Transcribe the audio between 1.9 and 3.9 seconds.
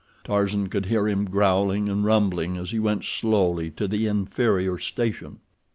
rumbling as he went slowly to